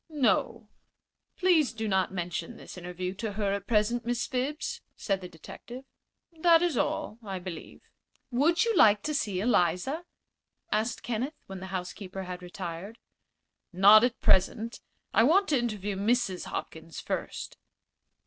[0.09, 0.67] "No.
[1.37, 5.85] Please do not mention this interview to her at present, Miss Phibbs," said the detective.
[6.39, 7.81] "That is all, I believe."
[8.31, 10.05] "Would you like to see Eliza?"
[10.71, 12.97] asked Kenneth, when the housekeeper had retired.
[13.71, 14.81] "Not at present.
[15.13, 16.45] I want to interview Mrs.
[16.45, 17.57] Hopkins first."